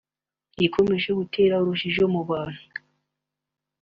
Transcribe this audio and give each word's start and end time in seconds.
Igikomeje 0.55 1.09
gutera 1.19 1.55
urujijo 1.61 2.03
mu 2.13 2.21
bantu 2.29 2.61